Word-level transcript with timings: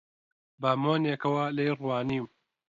بە 0.61 0.71
مۆنێکەوە 0.81 1.45
لێی 1.55 1.71
ڕوانیم: 1.79 2.25